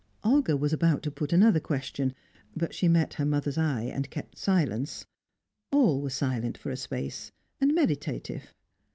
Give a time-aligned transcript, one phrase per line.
[0.23, 2.15] Olga was about to put another question,
[2.55, 5.05] but she met her mother's eye, and kept silence.
[5.71, 8.51] All were silent for a space, and meditative.